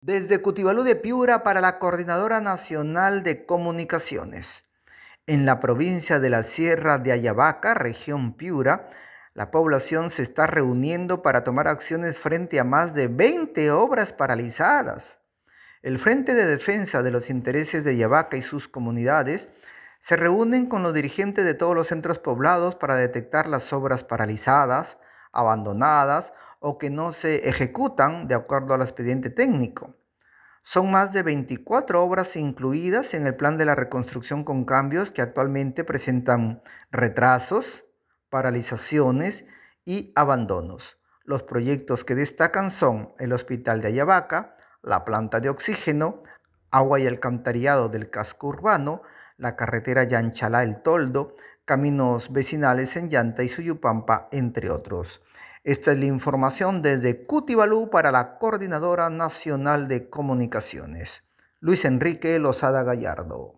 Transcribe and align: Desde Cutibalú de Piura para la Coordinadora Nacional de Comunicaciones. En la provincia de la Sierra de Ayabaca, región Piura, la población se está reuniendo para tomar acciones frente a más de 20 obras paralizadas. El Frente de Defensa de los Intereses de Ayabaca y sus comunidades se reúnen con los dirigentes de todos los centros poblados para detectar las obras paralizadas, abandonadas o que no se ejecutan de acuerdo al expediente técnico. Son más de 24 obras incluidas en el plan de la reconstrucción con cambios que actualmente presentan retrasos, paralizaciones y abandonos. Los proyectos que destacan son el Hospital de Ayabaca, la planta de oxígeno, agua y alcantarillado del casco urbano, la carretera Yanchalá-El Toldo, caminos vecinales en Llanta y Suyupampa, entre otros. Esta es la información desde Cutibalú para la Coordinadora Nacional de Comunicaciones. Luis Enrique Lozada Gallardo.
Desde 0.00 0.40
Cutibalú 0.40 0.84
de 0.84 0.94
Piura 0.94 1.42
para 1.42 1.60
la 1.60 1.80
Coordinadora 1.80 2.40
Nacional 2.40 3.24
de 3.24 3.44
Comunicaciones. 3.44 4.68
En 5.26 5.44
la 5.44 5.58
provincia 5.58 6.20
de 6.20 6.30
la 6.30 6.44
Sierra 6.44 6.98
de 6.98 7.10
Ayabaca, 7.10 7.74
región 7.74 8.34
Piura, 8.34 8.90
la 9.34 9.50
población 9.50 10.10
se 10.10 10.22
está 10.22 10.46
reuniendo 10.46 11.20
para 11.20 11.42
tomar 11.42 11.66
acciones 11.66 12.16
frente 12.16 12.60
a 12.60 12.64
más 12.64 12.94
de 12.94 13.08
20 13.08 13.72
obras 13.72 14.12
paralizadas. 14.12 15.18
El 15.82 15.98
Frente 15.98 16.36
de 16.36 16.46
Defensa 16.46 17.02
de 17.02 17.10
los 17.10 17.28
Intereses 17.28 17.82
de 17.82 17.90
Ayabaca 17.90 18.36
y 18.36 18.42
sus 18.42 18.68
comunidades 18.68 19.48
se 19.98 20.16
reúnen 20.16 20.66
con 20.66 20.84
los 20.84 20.94
dirigentes 20.94 21.44
de 21.44 21.54
todos 21.54 21.74
los 21.74 21.88
centros 21.88 22.20
poblados 22.20 22.76
para 22.76 22.94
detectar 22.94 23.48
las 23.48 23.72
obras 23.72 24.04
paralizadas, 24.04 24.98
abandonadas 25.32 26.32
o 26.60 26.78
que 26.78 26.90
no 26.90 27.12
se 27.12 27.48
ejecutan 27.48 28.28
de 28.28 28.34
acuerdo 28.34 28.74
al 28.74 28.82
expediente 28.82 29.30
técnico. 29.30 29.94
Son 30.62 30.90
más 30.90 31.12
de 31.12 31.22
24 31.22 32.02
obras 32.02 32.36
incluidas 32.36 33.14
en 33.14 33.26
el 33.26 33.36
plan 33.36 33.56
de 33.56 33.64
la 33.64 33.74
reconstrucción 33.74 34.44
con 34.44 34.64
cambios 34.64 35.10
que 35.10 35.22
actualmente 35.22 35.84
presentan 35.84 36.62
retrasos, 36.90 37.84
paralizaciones 38.28 39.46
y 39.84 40.12
abandonos. 40.14 40.98
Los 41.24 41.42
proyectos 41.42 42.04
que 42.04 42.14
destacan 42.14 42.70
son 42.70 43.14
el 43.18 43.32
Hospital 43.32 43.80
de 43.80 43.88
Ayabaca, 43.88 44.56
la 44.82 45.04
planta 45.04 45.40
de 45.40 45.48
oxígeno, 45.48 46.22
agua 46.70 47.00
y 47.00 47.06
alcantarillado 47.06 47.88
del 47.88 48.10
casco 48.10 48.48
urbano, 48.48 49.02
la 49.36 49.56
carretera 49.56 50.04
Yanchalá-El 50.04 50.82
Toldo, 50.82 51.34
caminos 51.68 52.32
vecinales 52.32 52.96
en 52.96 53.10
Llanta 53.10 53.42
y 53.42 53.48
Suyupampa, 53.48 54.26
entre 54.32 54.70
otros. 54.70 55.20
Esta 55.64 55.92
es 55.92 55.98
la 55.98 56.06
información 56.06 56.80
desde 56.80 57.26
Cutibalú 57.26 57.90
para 57.90 58.10
la 58.10 58.38
Coordinadora 58.38 59.10
Nacional 59.10 59.86
de 59.86 60.08
Comunicaciones. 60.08 61.24
Luis 61.60 61.84
Enrique 61.84 62.38
Lozada 62.38 62.84
Gallardo. 62.84 63.57